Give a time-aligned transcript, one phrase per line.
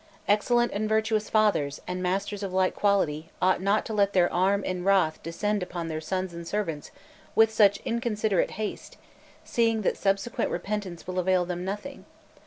[0.27, 4.63] Excellent and virtuous fathers, and masters of like quality, ought not to let their arm
[4.63, 6.89] in wrath descend upon their sons and servants
[7.35, 8.97] with such inconsiderate haste,
[9.45, 12.05] seeing that subsequent repentance will avail them nothing.